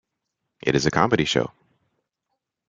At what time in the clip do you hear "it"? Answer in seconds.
0.63-0.73